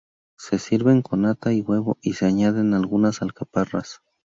Se 0.35 0.57
sirven 0.57 1.03
con 1.03 1.21
nata 1.21 1.53
y 1.53 1.61
huevo 1.61 1.99
y 2.01 2.13
se 2.13 2.25
añaden 2.25 2.73
algunas 2.73 3.21
alcaparras. 3.21 4.01